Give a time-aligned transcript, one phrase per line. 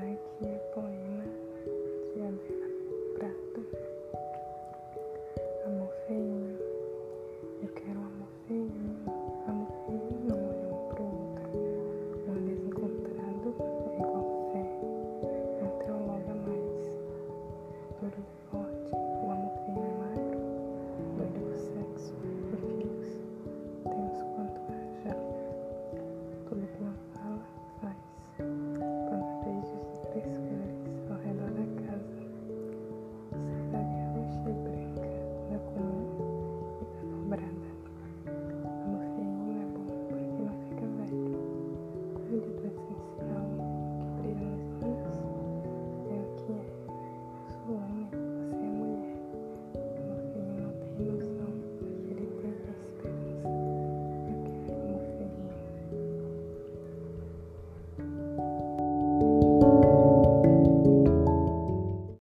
[0.00, 0.51] right you.
[50.98, 51.31] Thank you.